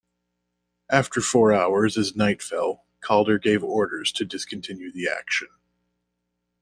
After 0.89 1.21
four 1.21 1.53
hours, 1.53 1.95
as 1.95 2.15
night 2.15 2.41
fell, 2.41 2.85
Calder 3.01 3.37
gave 3.37 3.63
orders 3.63 4.11
to 4.13 4.25
discontinue 4.25 4.91
the 4.91 5.07
action. 5.07 5.49